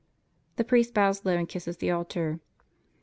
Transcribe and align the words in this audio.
]The 0.55 0.63
priest 0.63 0.95
bows 0.95 1.25
low 1.25 1.37
and 1.37 1.47
kisses 1.47 1.77
the 1.77 1.91
altar. 1.91 2.39